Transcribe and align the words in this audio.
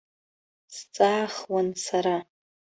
Сҵаахуан 0.75 1.67
сара. 1.83 2.15